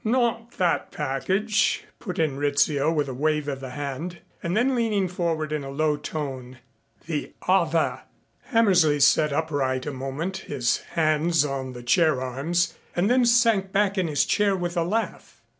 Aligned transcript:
"Not 0.03 0.53
that 0.53 0.89
package," 0.91 1.83
put 1.99 2.17
in 2.17 2.35
Rizzio 2.37 2.91
with 2.91 3.07
a 3.07 3.13
wave 3.13 3.47
of 3.47 3.59
the 3.59 3.69
hand. 3.69 4.17
And 4.41 4.57
then, 4.57 4.73
leaning 4.73 5.07
forward, 5.07 5.51
in 5.51 5.63
a 5.63 5.69
low 5.69 5.95
tone, 5.95 6.57
"The 7.05 7.33
other." 7.47 8.01
Hammersley 8.45 8.99
sat 8.99 9.31
upright 9.31 9.85
a 9.85 9.93
moment, 9.93 10.37
his 10.37 10.77
hands 10.97 11.45
on 11.45 11.73
the 11.73 11.83
chair 11.83 12.19
arms 12.19 12.73
and 12.95 13.11
then 13.11 13.25
sank 13.25 13.71
back 13.71 13.95
in 13.95 14.07
his 14.07 14.25
chair 14.25 14.55
with 14.55 14.75
a 14.75 14.83
laugh. 14.83 15.43